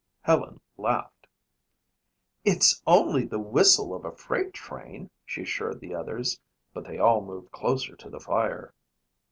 [0.21, 1.27] Helen laughed.
[2.43, 6.39] "It's only the whistle of a freight train," she assured the others,
[6.73, 8.73] but they all moved closer to the fire.